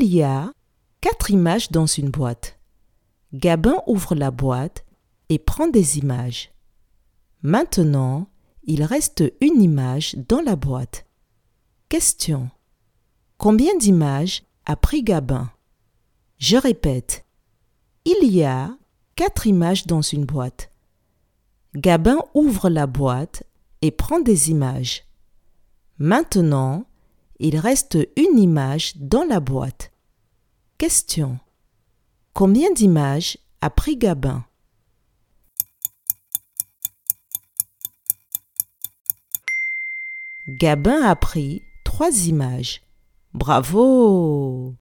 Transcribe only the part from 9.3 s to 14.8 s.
une image dans la boîte. Question. Combien d'images a